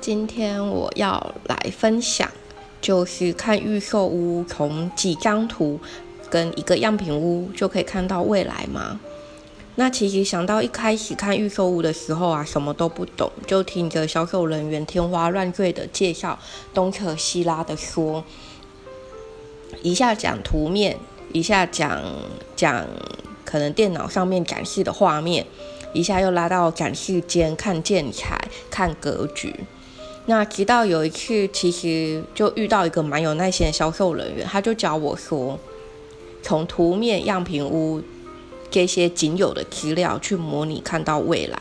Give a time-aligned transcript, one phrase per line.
[0.00, 2.26] 今天我要来分享，
[2.80, 5.78] 就是看预售屋从几张图
[6.30, 8.98] 跟一个样品屋就可以看到未来吗？
[9.74, 16.38] 那其实想到一开始看预售屋的时候啊，什么都不懂，就听着销售人员天花乱坠的介绍，
[16.72, 18.24] 东扯西拉的说，
[19.82, 20.98] 一下讲图面，
[21.32, 22.02] 一下讲
[22.56, 22.86] 讲
[23.44, 25.44] 可能电脑上面展示的画面。
[25.92, 28.40] 一下又拉到展示间看建材、
[28.70, 29.52] 看格局。
[30.26, 35.58] 那直到有一次，其实就遇到一个蛮有耐心的销售人员，他就教我说，
[36.42, 38.00] 从图面、样品屋
[38.70, 41.58] 这些仅有的资料去模拟看到未来。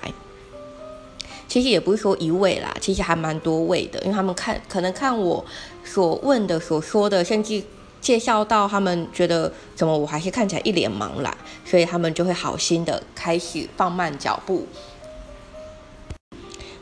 [1.48, 5.44] 其实也不是说一位啦，其实还蛮多位的，因为他们看可能看我
[5.84, 7.64] 所问的、所说的，甚至。
[8.02, 14.66] 介绍到他们觉得怎么我还是看起来一脸茫然，所以他们就会好心的开始放慢脚步，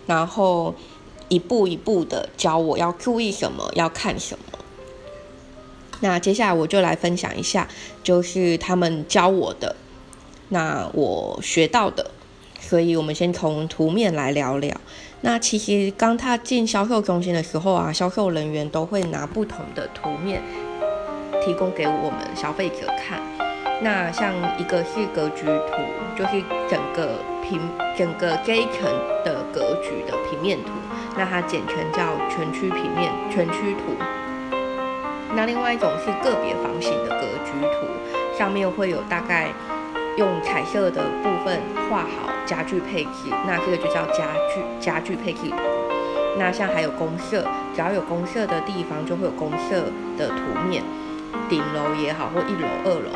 [0.06, 0.76] 然后
[1.30, 4.60] 一步一步的教我要注意什么，要看什么。
[6.02, 7.68] 那接下来我就来分享一下，
[8.04, 9.76] 就是他们教我的，
[10.50, 12.12] 那我学到的。
[12.60, 14.76] 所以我们先从图面来聊聊。
[15.22, 20.42] 那其实刚踏进销售中心的时候啊，销售人员都会拿不同的图面。
[21.46, 23.22] 提供给我们消费者看。
[23.82, 25.82] 那像一个是格局图，
[26.18, 27.62] 就是整个平
[27.98, 28.84] 整个这一层
[29.24, 30.72] 的格局的平面图，
[31.18, 33.96] 那它简称叫全区平面全区图。
[35.36, 39.50] 那另外一种是个别房型的格局图，上面会有大概
[40.16, 45.58] 用彩色的部分画好家具配置，那这个就叫家具家具配置图。
[46.40, 47.44] 那像还有公社，
[47.76, 50.84] 只要有公社的地方，就会有公社的图面。
[51.50, 53.10] 顶楼也好，或一楼、二楼，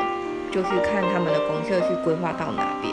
[0.50, 2.91] 就是看他们的公社是规划到哪边。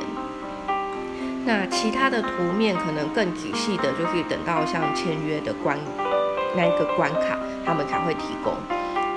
[1.82, 5.80] 其他的图面可能更仔细的，就是等到像签约的关
[6.54, 8.54] 那一个关卡，他们才会提供。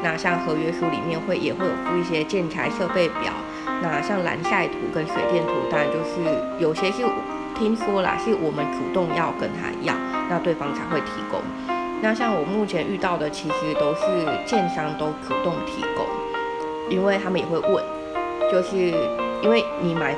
[0.00, 3.32] 那像合约书里面会也会有附一些建材设备表。
[3.82, 6.22] 那像蓝晒图跟水电图，当然就是
[6.60, 7.02] 有些是
[7.58, 9.92] 听说啦，是我们主动要跟他要，
[10.30, 11.40] 那对方才会提供。
[12.00, 16.06] 那像我目前遇到的，其实都是建商都主动提供，
[16.88, 17.84] 因为他们也会问，
[18.52, 18.94] 就是
[19.42, 20.12] 因为你买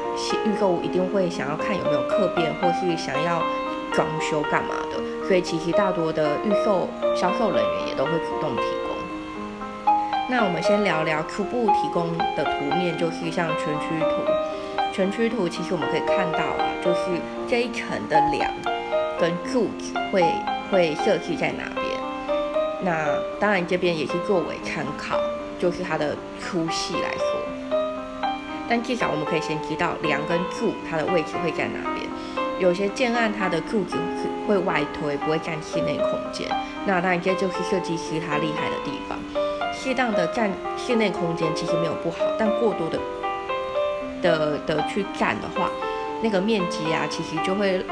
[0.45, 3.43] 预购，一定会想要看有没有客变，或是想要
[3.93, 8.95] 装修干嘛的，所以其实大多的预售销售人员也都会主动提供。
[10.29, 17.01] 那我们先聊聊初步提供的图面，就是像全区图，全区图其实我们可以看到啊，就是
[17.49, 18.53] 这一层的梁
[19.19, 20.25] 跟柱子会。
[20.73, 21.85] 会设计在哪边？
[22.83, 23.07] 那
[23.39, 25.17] 当然这边也是作为参考，
[25.59, 27.34] 就是它的粗细来说。
[28.69, 32.07] 但至少我们可以先知道梁跟柱它的位置会在哪边。
[32.59, 33.97] 有些建案它的柱子
[34.47, 36.49] 会外推，不会占室内空间。
[36.87, 39.19] 那当然这就是设计师他厉害的地方。
[39.73, 42.99] 适当的占室内空间其实没有不好，但过多的
[44.23, 45.69] 的的去占的话，
[46.23, 47.85] 那个面积啊，其实就会。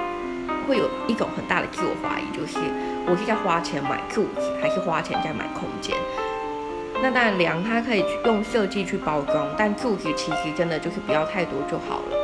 [0.69, 2.56] 会有一种很大的自我怀疑，就是
[3.04, 5.97] 我是在花钱买柱子，还是花钱在买空间？
[7.03, 12.17] 那当然，梁它可以用设计去包装，但柱子其实真的就是不要太多就好了。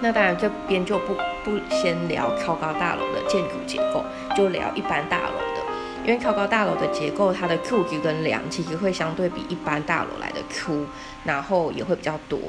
[0.00, 1.14] 那当然，这边就不
[1.44, 4.02] 不先聊超高大楼的建筑结构，
[4.34, 5.62] 就聊一般大楼的，
[6.06, 10.86] 因为超高大楼的结构，它的柱子跟梁其实会相对比一般大楼来的粗，
[11.24, 12.40] 然后也会比较多，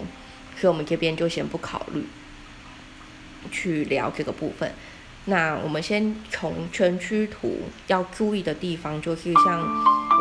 [0.55, 2.05] 所以我们这边就先不考虑。
[3.49, 4.69] 去聊这个部分，
[5.29, 9.61] 那我们先从全区图要注意的地方，就是像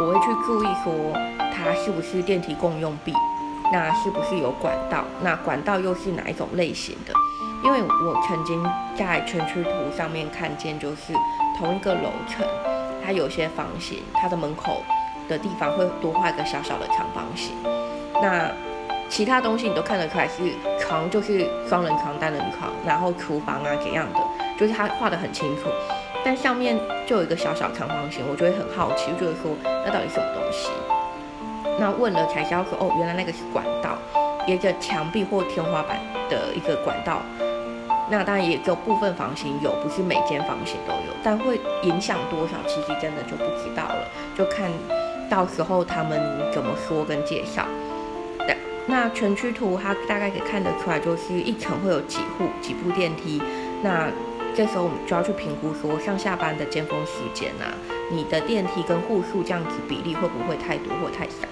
[0.00, 1.12] 我会去注意说
[1.54, 3.12] 它是不是电梯共用壁，
[3.72, 7.14] 那是不是有管道，那管道又是哪一种类型的？
[7.62, 8.60] 因为我曾经
[8.96, 11.12] 在全区图上面看见，就是
[11.56, 12.44] 同一个楼层，
[13.04, 14.82] 它有些房型，它的门口
[15.28, 17.54] 的地方会多画一个小小的长方形，
[18.20, 18.50] 那。
[19.08, 24.18] 其他东西你都看得出来是床，就是双人床、单人床，然后厨房啊怎样的，
[24.58, 25.68] 就是他画的很清楚。
[26.24, 30.70] 但上面就有一个小小长方形，我就会很好奇，就是说那到底什么东西？
[31.78, 33.96] 那问了才知道说，哦，原来那个是管道，
[34.46, 37.22] 一个墙壁或天花板的一个管道。
[38.08, 44.70] 那当然也有部分房型有，不是每间房型都有，但会影响多少，其实真的就不知道了，就看
[45.28, 46.20] 到时候他们
[46.52, 47.64] 怎么说跟介绍。
[48.88, 53.42] 那全区图它大概可以看得出来，就是一层会有几户几部电梯。
[53.82, 54.08] 那
[54.56, 57.68] 这时候我们就要去评估说上下班的尖峰时间啊，
[58.10, 61.46] 你的电梯跟户数这样子比例会不会太多或太少？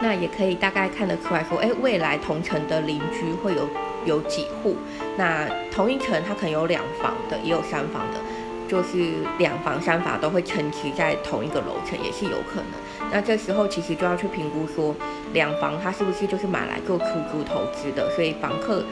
[0.00, 3.68] 那也可以大概看得出来说，哎，未来同城的邻居会有
[4.06, 4.76] 有几户。
[5.18, 8.18] 那同一层它可能有两房的，也有三房的，
[8.66, 13.10] 就是两房三房都会承持在同一个楼层，也是有可能。
[13.12, 14.96] 那这时候其实就要去评估说，
[15.34, 18.82] 两房它是不是就是买来做出租投资的，所以房客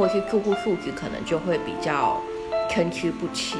[0.00, 2.18] 或是住户素质可能就会比较
[2.70, 3.58] 参差不齐。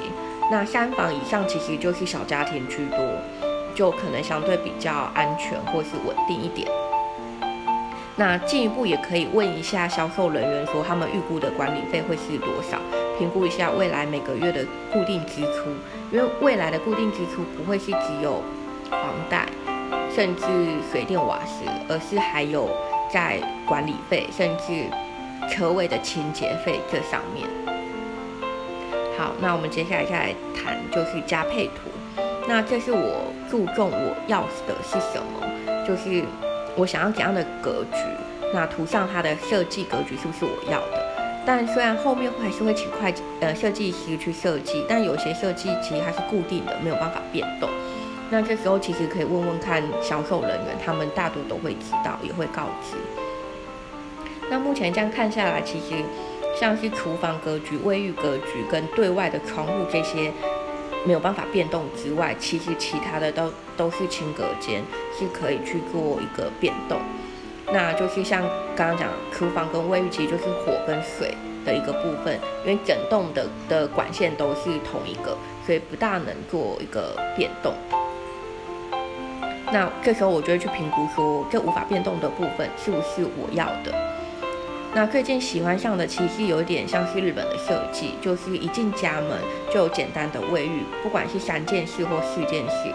[0.50, 2.98] 那三房以上其实就是小家庭居多，
[3.74, 6.66] 就可能相对比较安全或是稳定一点。
[8.16, 12.78] 那进一步也可以问一下销售人员，说他们预估的管理费会是多少，
[13.18, 15.68] 评估一下未来每个月的固定支出，
[16.10, 18.42] 因为未来的固定支出不会是只有
[18.90, 19.46] 房贷，
[20.14, 20.46] 甚至
[20.90, 22.70] 水电瓦斯，而是还有
[23.12, 24.86] 在管理费，甚至
[25.48, 27.48] 车位的清洁费这上面。
[29.16, 31.90] 好，那我们接下来再来谈就是加配图，
[32.48, 36.24] 那这是我注重我要的是什么，就是。
[36.76, 37.98] 我想要怎样的格局？
[38.54, 41.02] 那图上它的设计格局是不是我要的？
[41.44, 47.68] 但虽然后面还是会请会计呃设计师去设计，但有些设计其实它是固定的，没有办法变动。
[48.30, 52.96] 那这时候其实可以问问看销售人员，他们大多都会知道，也会告知。
[54.50, 55.94] 那目前这样看下来，其实
[56.58, 60.30] 像是厨房格局、卫浴格局跟对外的窗户这些。
[61.02, 64.82] 没有办法变动之外，其实其他的都都是轻隔间，
[65.18, 67.00] 是可以去做一个变动。
[67.72, 68.42] 那就是像
[68.76, 77.72] 刚刚讲，厨房跟卫浴其实就是火跟水的一个部分，因为整栋的的管线都是同一个，所以不大能做一个变动。
[79.72, 83.94] 那这时候我就会去评估说，这无法变动的部分是不是我要的。
[84.92, 89.38] 那最近喜欢上的其实有点像是日本的设计，就是一进家门
[89.72, 92.92] 就有简单的卫浴，不管是三件式或四件式，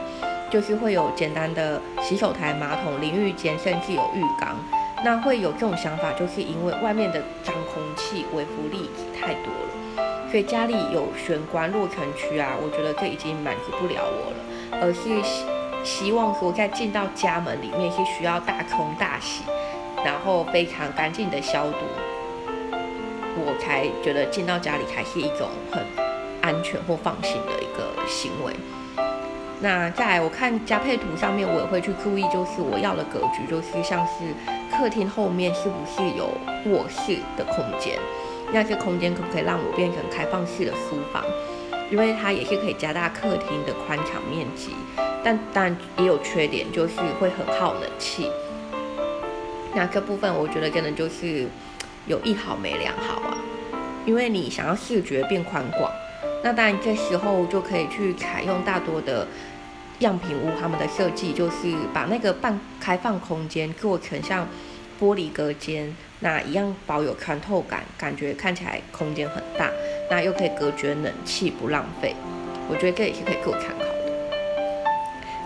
[0.51, 4.57] 就是会有简单的洗手台、马桶、淋浴间，甚至有浴缸。
[5.05, 15.45] 那会有这种想法，就是因为外面的脏空气、微浮粒子太多了，所以家里有玄关落尘区啊，我觉得这已经满足不了我了，而是希
[15.83, 19.43] 希望说在进到家门里面是需要大冲大洗。
[20.05, 21.77] 然后非常干净的消毒，
[23.35, 25.83] 我才觉得进到家里才是一种很
[26.43, 28.53] 安全或放心的一个行为。
[29.61, 34.31] 那在我看加配图上面，我也会去注意，就是我要的格局，就是像是
[34.77, 36.29] 客厅后面是不是有
[36.71, 37.97] 卧室的空间？
[38.53, 41.23] 那这空间可不可以让我变成开放式的书房？
[41.89, 44.75] 因为它也是可以加大客厅的宽敞面积，
[45.23, 48.29] 但但也有缺点，就是会很耗冷气。
[49.75, 51.45] 那这部分我觉得可能就是
[52.07, 53.37] 有一好没两好啊，
[54.05, 55.91] 因为你想要视觉变宽广，
[56.41, 59.27] 那当然这时候就可以去采用大多的
[59.99, 64.47] 样品屋，他们的设计就是把那个半开放空间做成像
[64.97, 69.69] 玻璃隔间，那一样保有穿透感，感觉看起来空间很大，
[70.09, 72.15] 那又可以隔绝冷气不浪费，
[72.69, 73.84] 我觉得这也是可以做参考。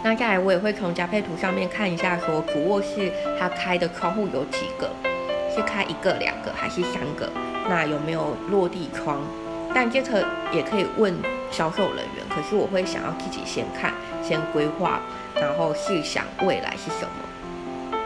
[0.01, 4.89] 那再来，我也会从加配图上面看一下，说主卧室它开的窗户有几个，
[5.53, 7.29] 是开一个、两个还是三个？
[7.67, 9.21] 那有没有落地窗？
[9.75, 11.13] 但这个也可以问
[11.51, 12.25] 销售人员。
[12.29, 13.93] 可是我会想要自己先看，
[14.23, 15.01] 先规划，
[15.35, 17.99] 然后试想未来是什么。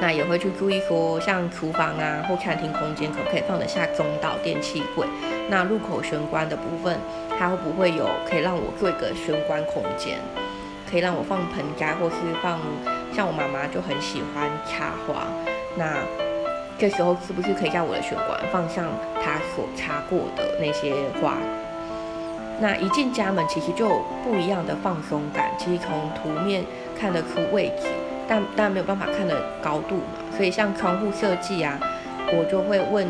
[0.00, 5.06] 那也会去注意说，像厨房啊或餐厅空间可不可以放得下中岛电器柜？
[5.50, 6.98] 那入口玄关的部分，
[7.38, 10.18] 它会不会有可以让我做一个玄关空间？
[10.90, 12.58] 可以让我放盆栽，或是放
[13.14, 15.26] 像我妈妈就很喜欢插花，
[15.76, 15.98] 那
[16.78, 18.86] 这时候是不是可以在我的玄关放上
[19.22, 21.36] 她所插过的那些花？
[22.60, 26.64] 那一进家门其实就有不一样的放松感，其实从图面
[26.98, 27.86] 看得出位置，
[28.28, 31.78] 但但没有办法看的高度嘛，所以像窗户设计啊，
[32.32, 33.06] 我就会问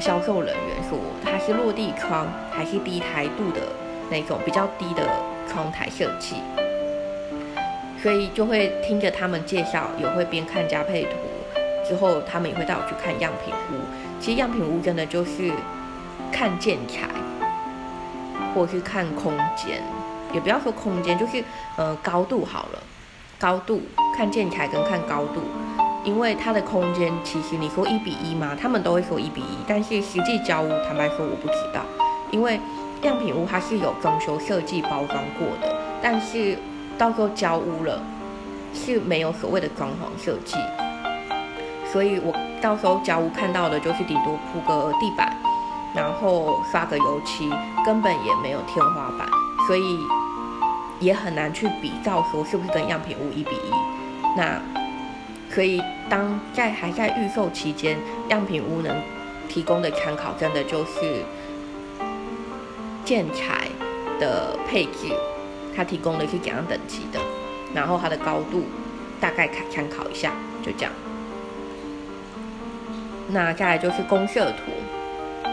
[0.00, 3.60] 销售人员说，它是落地窗还是低台度的
[4.10, 5.08] 那种比较低的
[5.48, 6.36] 窗台设计？
[8.04, 11.16] 所以就会听着他们介绍，也会边看加配图，
[11.88, 13.80] 之后他们也会带我去看样品屋。
[14.20, 15.50] 其实样品屋真的就是
[16.30, 17.08] 看建材，
[18.54, 19.82] 或是看空间，
[20.34, 21.42] 也不要说空间，就是
[21.78, 22.78] 呃高度好了，
[23.38, 23.80] 高度
[24.14, 25.40] 看建材跟看高度，
[26.04, 28.54] 因为它的空间其实你说一比一吗？
[28.54, 31.80] 他们都会说一比一，但是实际交屋，坦白说我不知道，
[32.30, 32.60] 因为
[33.00, 36.58] 样品屋它是有装修设计包装过的，但是。
[36.98, 38.00] 到时候交屋了，
[38.72, 40.56] 是没有所谓的装潢设计，
[41.92, 45.36] 所以我到时候交屋看到的就是顶多铺个地板，
[45.94, 47.50] 然后刷个油漆，
[47.84, 49.28] 根本也没有天花板，
[49.66, 49.98] 所以
[51.00, 53.70] 也很难去比较说是不是跟样品屋一比一。
[54.36, 54.60] 那
[55.50, 57.98] 可以当在还在预售期间，
[58.28, 58.96] 样品屋能
[59.48, 61.22] 提供的参考真的就是
[63.04, 63.68] 建材
[64.18, 65.14] 的配置，
[65.74, 67.18] 它提供的是怎样等级的，
[67.74, 68.64] 然后它的高度
[69.20, 70.92] 大概看参考一下，就这样。
[73.28, 75.50] 那再来就是公社图，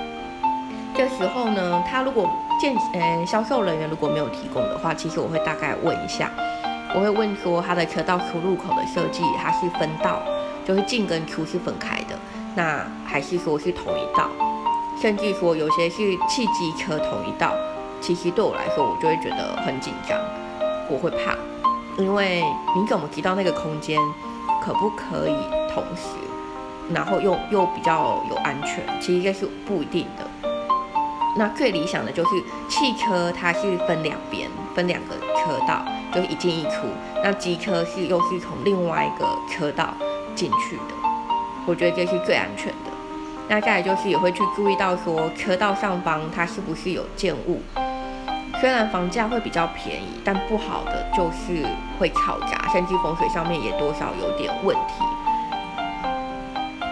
[0.93, 6.29] 这时候呢，他如果建呃销售人员如果没有提供的话，其实我会大概问一下，
[6.93, 10.21] 我会问说他的车道出入口的设计，它是分道，
[10.65, 12.19] 就是进跟出是分开的，
[12.55, 14.29] 那还是说是同一道，
[15.01, 15.97] 甚至说有些是
[16.29, 17.55] 汽机车同一道，
[18.01, 20.19] 其实对我来说，我就会觉得很紧张，
[20.89, 21.35] 我会怕，
[22.01, 22.43] 因为
[22.75, 23.97] 你怎么知道那个空间
[24.61, 25.35] 可不可以
[25.71, 26.07] 同时？
[26.91, 30.27] 然后又又比较有安全，其实这是不一定的。
[31.37, 32.29] 那最理想的就是
[32.67, 36.87] 汽车，它是分两边，分两个车道，就是一进一出。
[37.23, 39.93] 那机车是又是从另外一个车道
[40.35, 40.93] 进去的，
[41.65, 42.91] 我觉得这是最安全的。
[43.47, 47.61] 那再来就是也会去注意到说车道上方它是不是有建物。
[48.61, 51.65] 虽然房价会比较便宜，但不好的就是
[51.97, 55.03] 会吵杂，甚至风水上面也多少有点问题。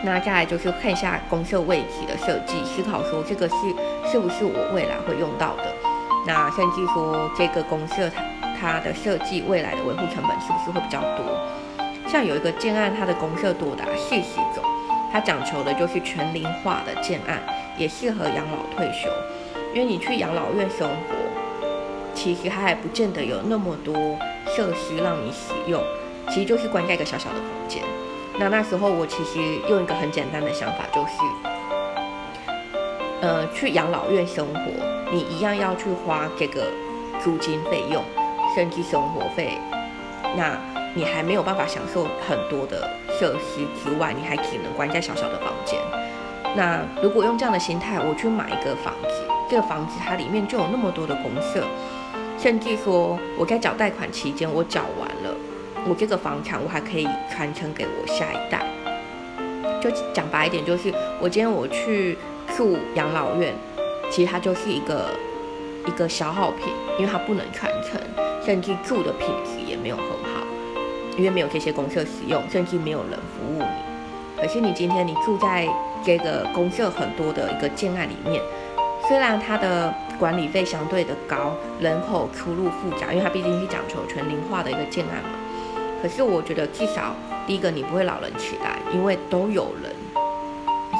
[0.03, 3.55] 那再来就是看一下公社位置的设计，思考说这个是
[4.11, 5.65] 是不是我未来会用到的。
[6.25, 8.09] 那甚至说这个公社
[8.59, 11.23] 它它的设计未来的维护成本是不是会比较多？
[12.07, 14.63] 像有一个建案，它的公社多达四十种，
[15.11, 17.39] 它讲求的就是全龄化的建案，
[17.77, 19.07] 也适合养老退休。
[19.71, 21.15] 因为你去养老院生活，
[22.19, 23.95] 其实它还不见得有那么多
[24.53, 25.81] 设施让你使用，
[26.27, 27.81] 其实就是关在一个小小的房间。
[28.37, 31.13] 那那时候我其实用一个很简单的想法，就是，
[33.21, 34.59] 呃，去养老院生活，
[35.13, 36.67] 你一样要去花这个
[37.23, 38.03] 租金费用，
[38.53, 39.57] 甚至生活费，
[40.35, 40.57] 那
[40.93, 42.85] 你还没有办法享受很多的
[43.17, 45.79] 设施之外，你还只能关在小小的房间。
[46.53, 51.63] 那如果用这样的心态，我去买一个房子，这个房子它里面就有那么多的公社，
[52.41, 55.35] 甚至说我在缴贷款期间，我缴完了。
[55.87, 58.65] 我这个房产，我还可以传承给我下一代。
[59.81, 62.17] 就讲白一点，就是我今天我去
[62.55, 63.53] 住养老院，
[64.09, 65.09] 其实它就是一个
[65.85, 66.67] 一个消耗品，
[66.97, 67.99] 因为它不能传承，
[68.45, 70.45] 甚至住的品质也没有很好，
[71.17, 74.41] 因为没有这些公社使用，甚至没有人服务你。
[74.41, 75.67] 可是你今天你住在
[76.05, 78.41] 这个公社很多的一个建案里面，
[79.07, 85.29] 虽然它的管理费相对的高，人口出入复杂，因为它毕竟是讲求全龄化的一个建案嘛。
[86.01, 87.15] 可是我觉得至少
[87.47, 89.95] 第一个你不会老人痴呆，因为都有人，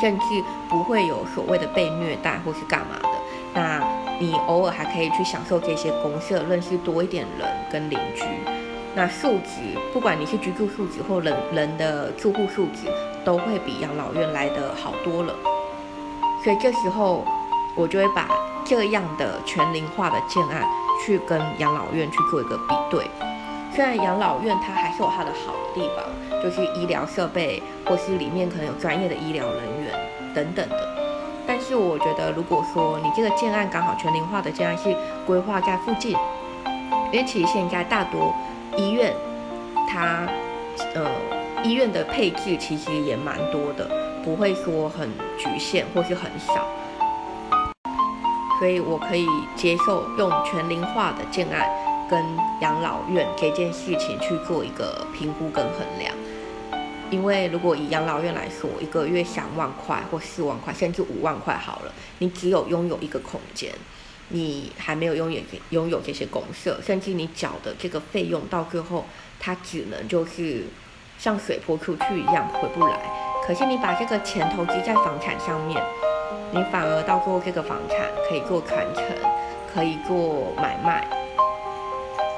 [0.01, 0.25] 甚至
[0.69, 3.09] 不会有所谓的被虐待或是干嘛的。
[3.53, 3.83] 那
[4.19, 8.23] 你偶尔还可以去享受这些公社，认识多一点人跟邻居。
[8.95, 12.91] 那素质，不管你是居住素质或人人的住户素质，
[13.23, 15.33] 都会比养老院来的好多了。
[16.43, 17.23] 所以这时候
[17.75, 18.27] 我就会把
[18.65, 20.63] 这样的全龄化的建案
[21.05, 23.05] 去跟养老院去做一个比对。
[23.73, 29.93] 虽然养老院它还是有它的好的地方，就是医疗设备或是里面可能有专业的医疗人员
[30.33, 30.97] 等等的，
[31.47, 36.15] 但是我觉得如果说你这个建案刚好全龄化的建案是规划在附近，
[37.11, 38.33] 因为其实现在大多
[38.75, 39.13] 医院
[39.87, 40.27] 它
[40.95, 41.05] 呃
[41.63, 43.87] 医院的配置其实也蛮多的，
[44.23, 46.67] 不会说很局限或是很少，
[48.59, 49.25] 所以我可以
[49.55, 51.67] 接受用全龄化的建案。
[52.09, 52.19] 跟
[52.59, 56.11] 养老院这件事情去做一个评估跟衡量，
[57.11, 63.71] 因为如果以养老院来说，一个月三万块或四万块，甚至五万块好了，你只有拥有一个空间，
[64.29, 65.39] 你还没有拥有
[65.69, 69.05] 拥有这些公社，甚至你缴的这个费用到最后，
[69.39, 70.63] 它只能就是
[71.19, 72.99] 像水泼出去一样回不来。
[73.45, 75.79] 可是你把这个钱投资在房产上面，
[76.51, 79.03] 你反而到最后这个房产可以做传承，
[79.74, 81.07] 可以做买卖。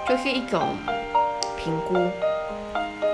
[0.07, 0.75] 就是一种
[1.57, 1.95] 评估。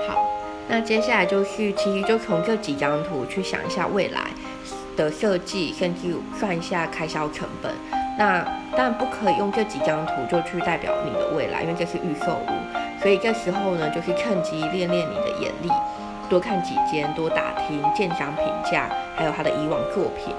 [0.08, 0.24] 好，
[0.66, 4.22] 那接下来就是，其实就从这几张图去想一下未来
[4.96, 7.72] 的设计，甚至算一下开销成本。
[8.18, 8.44] 那
[8.76, 13.00] 当然不可以用这几张图就去代表你的未来，因为这是预售屋。
[13.00, 15.70] 所以这时候呢，就是趁机练练你的眼力，
[16.28, 20.34] 多看几间，多打听建商评价，还有他的以往作品。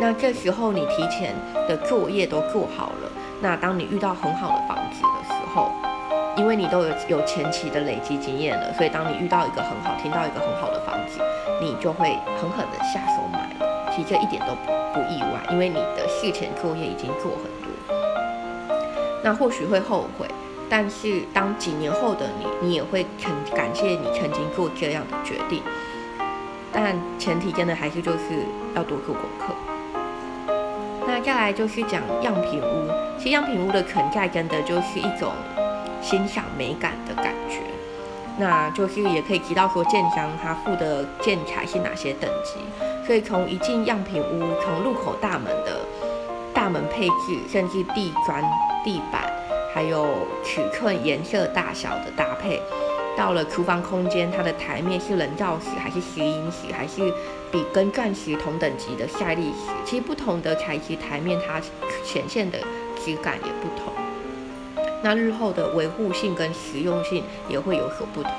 [0.00, 1.34] 那这时候你提前
[1.68, 3.10] 的作业都做好了，
[3.40, 5.70] 那当你遇到很好的房子的时候，
[6.36, 11.20] 因为你都有有前期的累积经验了，所以当你遇到一个很好、听到一个很好的房子，
[11.60, 13.90] 你就会狠狠的下手买了。
[13.94, 17.96] 其实这一点都不不意外，因为你的事前作业已经做很多。
[19.22, 20.26] 那或许会后悔，
[20.68, 25.62] 但是当几年后的你，你也会很感谢你曾经做这样的决定。
[26.72, 29.54] 但前提真的还是就是要多做功课。
[31.26, 35.32] 那再来就是讲样品屋，其实样品屋的存在真的就是一种
[36.02, 37.60] 欣赏美感的感觉。
[38.36, 42.58] 那就是也可以提到说，建商他付的建材是哪些等级，
[43.06, 45.80] 所以从一进样品屋，从入口大门的
[46.52, 48.44] 大门配置，甚至地砖、
[48.84, 49.22] 地板，
[49.72, 50.06] 还有
[50.44, 52.60] 尺寸、颜色、大小的搭配，
[53.16, 57.12] 到了厨房空间，它的台面是人造石还是石英石，还是
[57.52, 61.60] 比跟钻石同等级的赛利石，其实不同的材质台面，它
[62.04, 62.58] 显现的
[63.04, 63.92] 质感也不同。
[65.02, 68.32] 那日后的维护性跟实用性也会有所不同，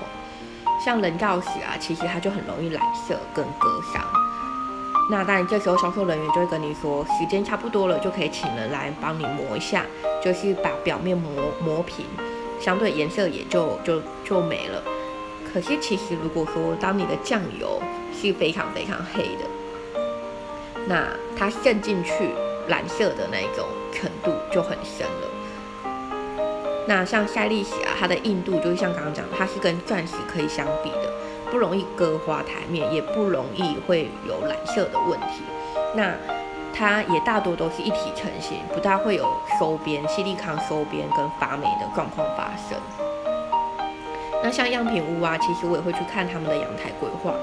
[0.84, 4.03] 像人造石啊，其实它就很容易染色跟割伤。
[5.10, 9.86] 那当然，这时候销售人员就会跟你说，时间差不多了，就可以请人来帮你磨一下，
[10.24, 12.03] 就是把表面磨磨平，
[12.59, 14.81] 相对颜色也就就就没了。
[15.51, 17.81] 可是其实如果说当你的酱油
[18.13, 20.01] 是非常非常黑的，
[20.88, 21.07] 那
[21.38, 22.12] 它渗进去
[22.67, 25.91] 蓝色的那种程度就很深了。
[26.88, 31.12] 那像赛利石啊，它的硬度就是像刚刚讲的，它是跟钻石可以相比的，
[31.50, 35.41] 不容易割花台面，也不容易会有染色的问题。
[35.95, 36.13] 那
[36.77, 39.25] 它也大多都是一体成型，不大会有
[39.58, 42.77] 收边、细粒康收边跟发霉的状况发生。
[44.44, 47.34] 那像样品屋啊，其实我也会去看他们的阳台规划，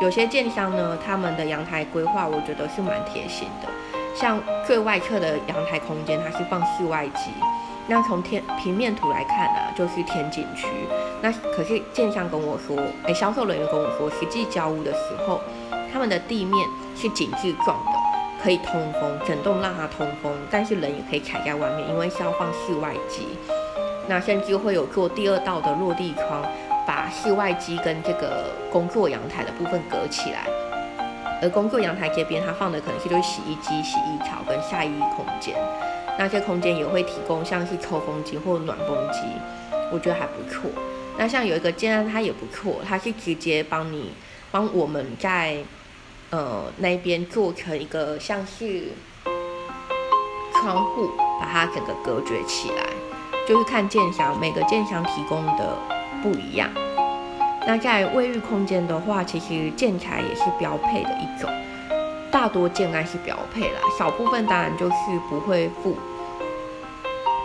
[0.00, 3.68] 有些建商呢，他们的阳台规划我觉得是蛮贴心的，
[4.14, 7.30] 像最外侧的阳台空间，它是放室外机。
[7.88, 10.66] 那从天平面图来看呢，就是天井区。
[11.20, 15.40] 那可是建商跟我说，哎，销售人员跟我说，实际交屋的时候，
[15.92, 16.66] 他们的地面
[16.96, 17.95] 是紧致状的，
[18.42, 23.26] 可以通风，整栋让它通风，但是人也可以踩在外面，因为是要放室外机。
[24.08, 26.44] 那甚至会有做第二道的落地窗，
[26.86, 30.46] 把室外机跟这个工作阳台的部分隔起来。
[31.42, 35.56] 而工作阳台这边，它放的可能是就是洗衣机、洗衣槽跟晒衣空间。
[36.18, 39.20] 那些空间也会提供像是抽风机或暖风机，
[39.92, 40.70] 我觉得还不错。
[41.18, 44.12] 那像有一个建案，它也不错，它是直接帮你
[44.50, 45.56] 帮我们在
[46.36, 48.88] 呃那边做成一个像是
[50.52, 52.84] 窗户，把它整个隔绝起来。
[53.48, 55.78] 就是看建商每个建商提供的
[56.22, 56.68] 不一样。
[57.66, 61.48] 那在卫浴空间的话，其实建材也是标配的一种。
[62.30, 64.94] 大多建案是标配啦，少部分当然就是
[65.30, 65.96] 不会付，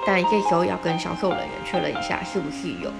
[0.05, 2.91] 但这时候要跟销售人员确认一下是不是有。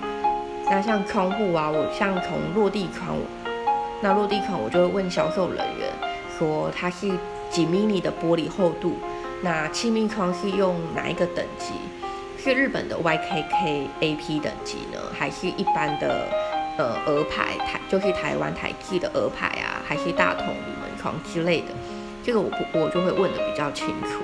[0.65, 3.17] 那像窗户啊，我像从落地窗，
[3.99, 5.80] 那落地窗我就会问销售人员
[6.41, 7.08] 说它是
[7.51, 8.95] 几米米的玻璃厚度，
[9.43, 11.73] 那气密窗是用哪一个等级？
[12.43, 16.27] 是日本的 YKK AP 等级呢，还是一般的
[16.80, 21.67] 呃鹅牌台，就是台湾台制的鹅牌啊，还是大同铝门窗之类的？
[22.23, 24.19] 这个我不我就会问的比较清楚，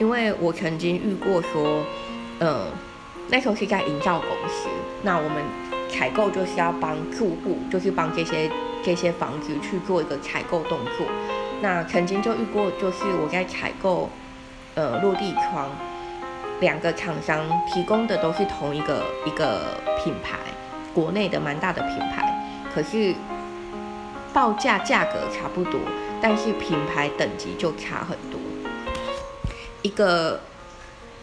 [0.00, 1.84] 因为我曾经遇过说，
[2.40, 2.66] 嗯，
[3.28, 4.68] 那时候是在营造公司，
[5.02, 5.44] 那我们
[5.88, 8.50] 采购就是要帮住户，就是帮这些
[8.82, 11.06] 这些房子去做一个采购动作。
[11.60, 14.10] 那曾经就遇过，就是我在采购，
[14.74, 15.70] 呃，落地窗，
[16.60, 20.38] 两个厂商提供的都是同一个一个品牌，
[20.92, 23.14] 国内的蛮大的品牌，可是
[24.32, 25.80] 报价价格差不多。
[26.24, 28.38] 但是品牌等级就差很多。
[29.82, 30.40] 一个，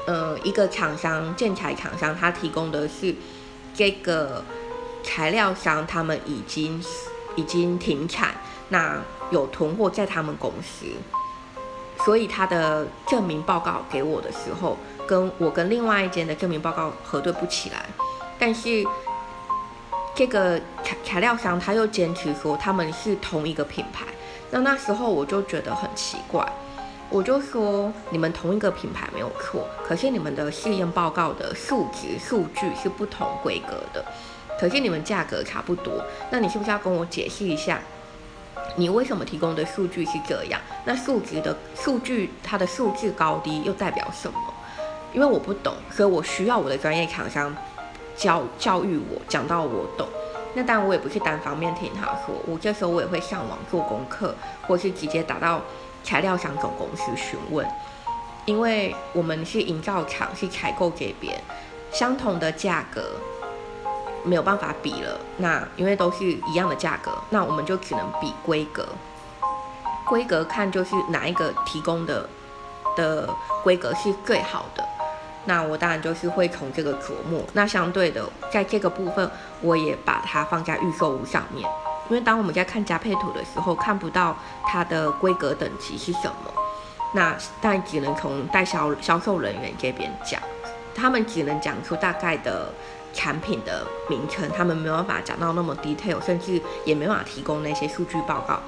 [0.06, 3.16] 呃，一个厂商建材厂商，他提供的是
[3.74, 4.44] 这个
[5.02, 6.84] 材料商，他们已经
[7.36, 8.36] 已经停产，
[8.70, 8.98] 那
[9.32, 10.86] 有囤货在他们公司，
[12.04, 17.86] 所以他的证明报告给我的时候，跟我跟另外一间的证明报告核对不起来。
[18.38, 18.84] 但是
[20.16, 24.06] 这个材材料商他又坚持说他们是同一个品牌。
[24.52, 26.44] 那那时候我就觉得很奇怪，
[27.10, 34.04] 我就说你们同一个品牌没有错，可是你们的试验报告的数值数据是不同规格的，
[34.60, 37.80] 可是你们价格差不多，那你是不是要跟我解释一下，
[38.76, 40.60] 你为什么提供的数据是这样？
[40.86, 44.40] 那数值的数据它的数字高低又代表什么？
[45.14, 47.56] 因为我不懂，所以我需要我的专业厂商
[48.16, 50.08] 教教育我，讲到我懂。
[50.54, 54.36] 那当然，我也不是单方面听他说，我这时候我也会上网做功课，
[54.68, 55.62] 或是直接打到
[56.04, 57.66] 材料商总公司询问，
[58.46, 61.40] 因为我们是营造厂，是采购这边，
[61.92, 63.12] 相同的价格
[64.24, 65.20] 没有办法比了。
[65.38, 68.88] 那因为都是一样的价格，那我们就只能比规格，
[70.06, 72.28] 规格看就是哪一个提供的
[72.96, 73.30] 的
[73.64, 74.84] 规格是最好的。
[75.46, 77.42] 那我当然就是会从这个琢磨。
[77.54, 81.68] 那相对的，在这个部分，我也把它放在预售屋上面，
[82.10, 86.54] 因为当我们在看加配图的时候，看不到它的规格等级是什么，
[87.14, 90.40] 那但只能从代销销售人员这边讲，
[90.94, 92.72] 他们只能讲出大概的
[93.14, 98.60] 产品的名称，他们没有办法讲到那么 detail，甚至也没办法提供那些数据报告。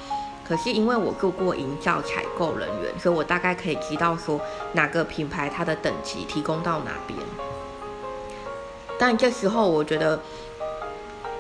[0.48, 4.40] 可是因为我做过营造采购人员，所以我大概可以知道说
[4.74, 7.18] 哪个品牌它的等级提供到哪边。
[9.00, 10.20] 但这时候我觉得。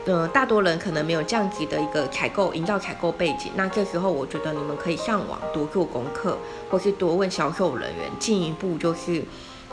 [0.03, 6.39] 呃，大多人可能没有这样子的一个采购、营造采购背景，那这时候我觉得你们可以上网多做功课，
[6.71, 9.23] 或是多问销售人员，进一步就是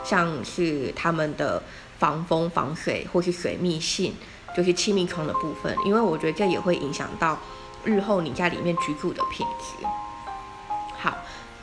[0.03, 1.59] 像是他们的
[1.99, 4.15] 防风、防水或是水密性，
[4.57, 7.37] 就是气密窗的部分，因为我觉得这也会影响到
[7.83, 9.85] 日后你在里面居住的品质。
[10.97, 11.15] 好，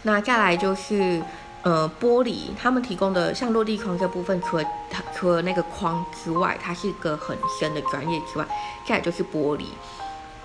[0.03, 1.21] 那再来就是。
[1.63, 8.47] 呃，玻璃他们提供的像落地窗这部分，除了它除了那个框之外，它是一个很深的专业之外，
[8.87, 9.65] 再来就是玻璃。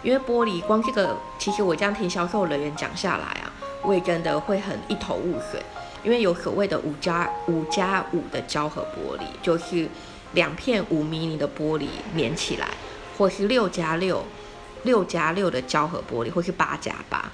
[0.01, 5.63] 因为玻璃光这个，其实我这样听销售人员讲下来啊，我也真的会很一头雾水。
[6.03, 9.87] 因为有所谓的五加五加五的胶合玻璃，就是
[10.33, 12.67] 两片五迷你的玻璃连起来，
[13.17, 14.25] 或是六加六
[14.83, 17.31] 六加六的胶合玻璃，或是八加八。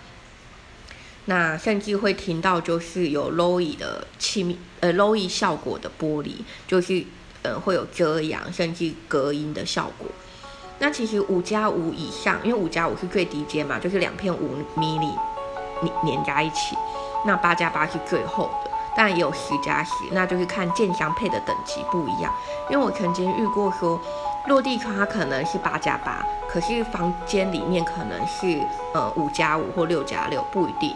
[1.25, 6.31] 那甚至会听到就是有 low 的气密呃 low 效果的玻璃，
[6.65, 7.03] 就是
[7.43, 10.07] 呃会有遮阳甚至隔音的效果。
[10.79, 15.07] 那其实五加五以上，因为五加五是最低阶嘛，就是两片五米里
[15.81, 16.75] 粘粘在一起。
[17.27, 22.33] 那八加八是最厚的，但也有十加十，那就是看建商配的等级不一样。
[22.69, 23.99] 因为我曾经遇过说
[24.47, 28.61] 落地窗它可能是八加八，可是房间里面可能是
[28.93, 30.95] 呃五加五或六加六，不一定。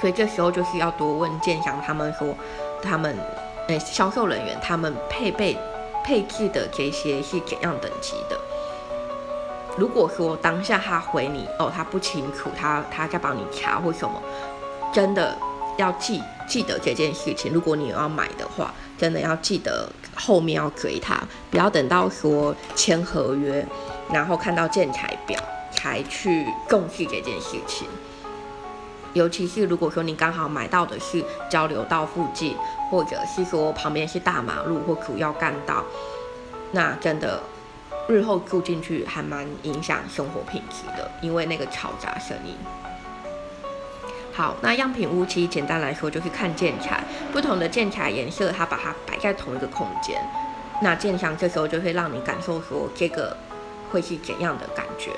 [0.00, 2.34] 所以这时候就是要多问建商，他们说，
[2.82, 3.16] 他们，
[3.68, 5.58] 诶，销售人员他们配备
[6.04, 8.38] 配置的这些是怎样等级的？
[9.76, 14.22] 如果说当下他回你哦，他不清楚，他他在帮你查或什么，
[14.94, 15.36] 真的
[15.76, 17.52] 要记记得这件事情。
[17.52, 23.66] 如果你要买的话，真的要记得后面要追他，不要等到说签合约，
[24.12, 25.36] 然后看到建材表
[25.72, 27.88] 才去重视这件事情。
[29.14, 32.56] 尤其是如果说你刚好买到的是交流道附近，
[32.90, 35.84] 或者是说旁边是大马路或主要干道，
[36.70, 37.40] 那真的
[38.08, 42.54] 日后住进去还蛮影响生活品质的，因为那个嘈杂声音。
[44.36, 50.20] 好，那样品屋其实简单来说就是看建材，不同的建材颜色，它把它摆在同一个空间，
[50.82, 53.36] 那建商这时候就会让你感受说这个
[53.92, 55.12] 会是怎样的感觉。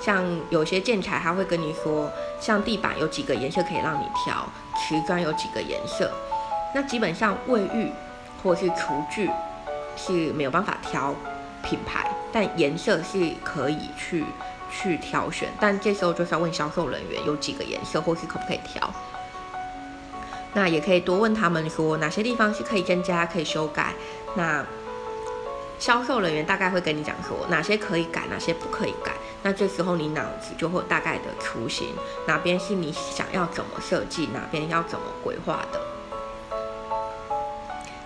[0.00, 6.10] 像有些建材，他会跟你说，像地板有几个颜色可以让你挑，瓷砖有几个颜色。
[6.74, 7.92] 那基本上卫浴
[8.42, 9.30] 或是厨具
[9.96, 11.14] 是没有办法挑
[11.62, 14.24] 品牌，但颜色是可以去
[14.70, 15.48] 去挑选。
[15.60, 18.92] 但这时候就是要问销售人员有几个颜色，或是可不可以挑。
[20.54, 23.92] 那也可以多问他们说哪些地方是可以增加、可以修改。
[24.34, 24.64] 那
[25.78, 29.12] 销售人员大概会跟你讲说哪些可以改，哪些不可以改。
[29.42, 31.88] 那这时候你脑子就会有大概的雏形，
[32.26, 35.80] 哪边是你想要怎么设计，哪边要怎么规划的。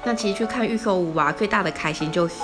[0.02, 2.34] 那其实去看预售屋啊，最大的开心就是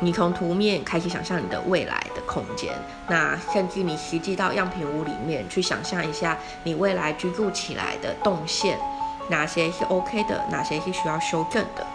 [0.00, 2.74] 你从图面开始想象你的未来空间，
[3.06, 8.76] 那甚至你实际到样品屋里面去想象一下你未来居住起来的动线，
[9.28, 11.86] 哪些是 OK 的，哪些是需要修正的。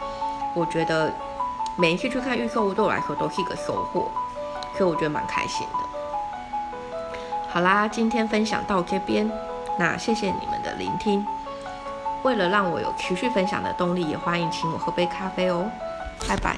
[0.56, 1.12] 我觉得。
[1.78, 4.12] 每一次去看预售屋对我来说都是一个收获，
[4.78, 7.08] 所以我觉得蛮开心的。
[7.47, 9.32] 好啦，今天分享到这边，
[9.78, 11.25] 那谢谢你们的聆听。
[12.23, 15.71] 为了让我有持续分享的动力，也欢迎请我喝杯咖啡哦。
[16.28, 16.58] 拜拜。